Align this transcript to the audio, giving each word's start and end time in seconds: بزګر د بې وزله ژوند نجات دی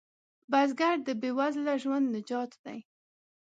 بزګر 0.51 0.95
د 1.07 1.09
بې 1.21 1.29
وزله 1.37 1.73
ژوند 1.83 2.05
نجات 2.15 2.51
دی 2.63 2.79